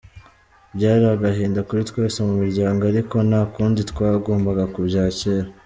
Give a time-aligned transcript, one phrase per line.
[0.75, 5.47] Byari agahinda kuri twese mu muryango ariko nta kundi twagomba kubyakira.